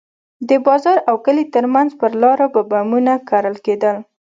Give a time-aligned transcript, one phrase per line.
[0.49, 3.95] د بازار او کلي ترمنځ پر لارو به بمونه کرل کېدل.